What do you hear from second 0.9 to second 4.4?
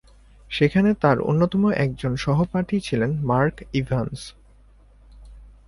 তার অন্যতম একজন সহপাঠী ছিলেন মার্ক ইভান্স।